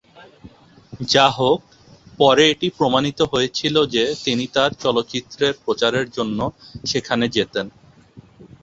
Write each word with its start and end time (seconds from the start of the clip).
যাহোক, 1.09 1.59
পরে 2.19 2.43
এটি 2.53 2.67
প্রমাণিত 2.77 3.19
হয়েছিল 3.31 3.75
যে 3.95 4.03
তিনি 4.25 4.45
তাঁর 4.55 4.71
চলচ্চিত্রের 4.83 5.53
প্রচারের 5.63 6.07
জন্য 6.17 6.39
সেখানে 6.85 7.25
যেতেন। 7.35 7.65